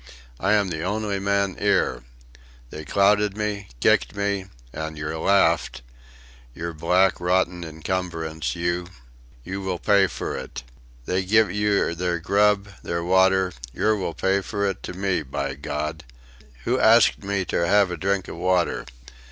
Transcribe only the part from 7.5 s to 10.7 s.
incumbrance, you! You will pay fur it.